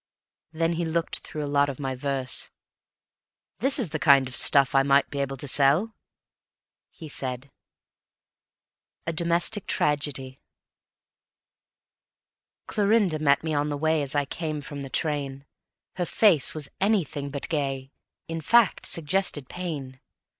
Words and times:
Then 0.51 0.73
he 0.73 0.83
looked 0.83 1.19
through 1.19 1.43
a 1.43 1.45
lot 1.53 1.69
of 1.69 1.79
my 1.79 1.93
verse: 1.93 2.49
"This 3.59 3.77
is 3.77 3.91
the 3.91 3.99
kind 3.99 4.27
of 4.27 4.35
stuff 4.35 4.73
I 4.73 4.81
might 4.81 5.11
be 5.11 5.19
able 5.19 5.37
to 5.37 5.47
sell," 5.47 5.93
he 6.89 7.07
said: 7.07 7.51
A 9.05 9.13
Domestic 9.13 9.67
Tragedy 9.67 10.39
Clorinda 12.65 13.19
met 13.19 13.43
me 13.43 13.53
on 13.53 13.69
the 13.69 13.77
way 13.77 14.01
As 14.01 14.15
I 14.15 14.25
came 14.25 14.59
from 14.59 14.81
the 14.81 14.89
train; 14.89 15.45
Her 15.97 16.05
face 16.07 16.55
was 16.55 16.67
anything 16.79 17.29
but 17.29 17.47
gay, 17.47 17.91
In 18.27 18.41
fact, 18.41 18.87
suggested 18.87 19.49
pain. 19.49 20.01